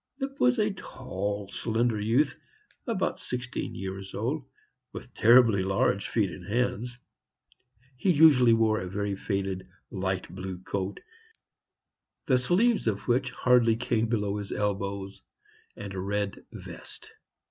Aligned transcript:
Lipp 0.19 0.39
was 0.39 0.57
a 0.57 0.73
tall, 0.73 1.47
slender 1.51 1.99
youth, 1.99 2.35
about 2.87 3.19
sixteen 3.19 3.75
years 3.75 4.15
old, 4.15 4.43
with 4.93 5.13
terribly 5.13 5.61
large 5.61 6.07
feet 6.09 6.31
and 6.31 6.43
hands. 6.43 6.97
He 7.97 8.11
usually 8.11 8.53
wore 8.53 8.79
a 8.79 8.89
very 8.89 9.15
faded, 9.15 9.67
light 9.91 10.27
blue 10.33 10.57
coat, 10.63 11.01
the 12.25 12.39
sleeves 12.39 12.87
of 12.87 13.07
which 13.07 13.29
hardly 13.29 13.75
came 13.75 14.07
below 14.07 14.37
his 14.37 14.51
elbows, 14.51 15.21
and 15.75 15.93
a 15.93 15.99
red 15.99 16.45
vest. 16.51 17.11